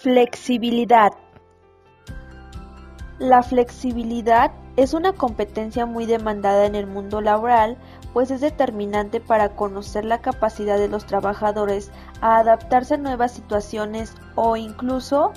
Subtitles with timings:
[0.00, 1.10] Flexibilidad.
[3.18, 7.76] La flexibilidad es una competencia muy demandada en el mundo laboral,
[8.12, 11.90] pues es determinante para conocer la capacidad de los trabajadores
[12.20, 15.32] a adaptarse a nuevas situaciones o incluso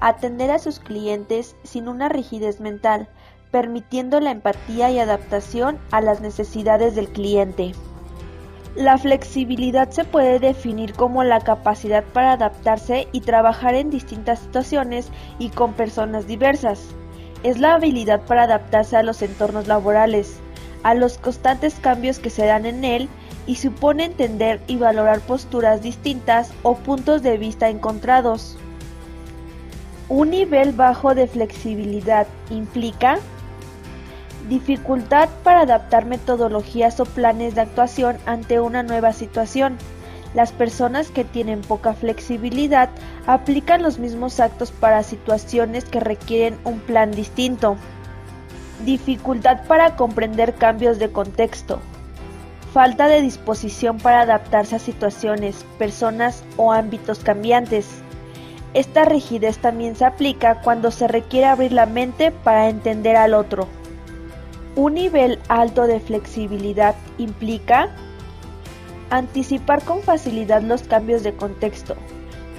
[0.00, 3.08] atender a sus clientes sin una rigidez mental,
[3.50, 7.72] permitiendo la empatía y adaptación a las necesidades del cliente.
[8.74, 15.10] La flexibilidad se puede definir como la capacidad para adaptarse y trabajar en distintas situaciones
[15.38, 16.80] y con personas diversas.
[17.42, 20.38] Es la habilidad para adaptarse a los entornos laborales,
[20.84, 23.10] a los constantes cambios que se dan en él
[23.46, 28.56] y supone entender y valorar posturas distintas o puntos de vista encontrados.
[30.08, 33.18] Un nivel bajo de flexibilidad implica
[34.48, 39.78] Dificultad para adaptar metodologías o planes de actuación ante una nueva situación.
[40.34, 42.90] Las personas que tienen poca flexibilidad
[43.26, 47.76] aplican los mismos actos para situaciones que requieren un plan distinto.
[48.84, 51.78] Dificultad para comprender cambios de contexto.
[52.72, 57.86] Falta de disposición para adaptarse a situaciones, personas o ámbitos cambiantes.
[58.74, 63.68] Esta rigidez también se aplica cuando se requiere abrir la mente para entender al otro.
[64.74, 67.94] Un nivel alto de flexibilidad implica
[69.10, 71.94] anticipar con facilidad los cambios de contexto,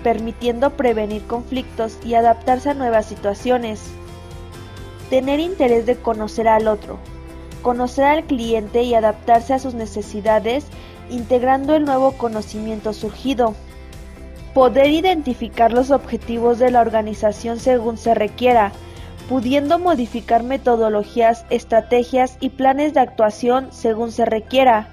[0.03, 3.81] permitiendo prevenir conflictos y adaptarse a nuevas situaciones.
[5.09, 6.99] Tener interés de conocer al otro,
[7.63, 10.65] conocer al cliente y adaptarse a sus necesidades,
[11.09, 13.55] integrando el nuevo conocimiento surgido.
[14.53, 18.71] Poder identificar los objetivos de la organización según se requiera,
[19.33, 24.89] pudiendo modificar metodologías, estrategias y planes de actuación según se requiera,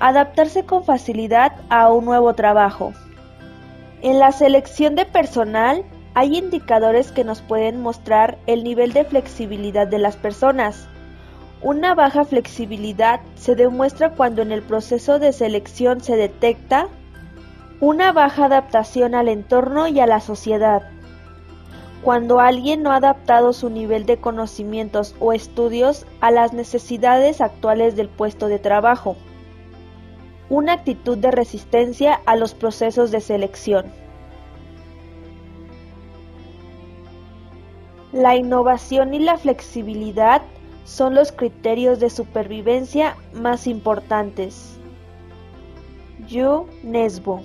[0.00, 2.94] adaptarse con facilidad a un nuevo trabajo.
[4.00, 5.84] En la selección de personal
[6.14, 10.88] hay indicadores que nos pueden mostrar el nivel de flexibilidad de las personas.
[11.60, 16.88] Una baja flexibilidad se demuestra cuando en el proceso de selección se detecta
[17.80, 20.88] una baja adaptación al entorno y a la sociedad,
[22.02, 27.96] cuando alguien no ha adaptado su nivel de conocimientos o estudios a las necesidades actuales
[27.96, 29.16] del puesto de trabajo.
[30.48, 33.86] Una actitud de resistencia a los procesos de selección.
[38.12, 40.42] La innovación y la flexibilidad
[40.84, 44.78] son los criterios de supervivencia más importantes.
[46.26, 47.42] Yo Nesbo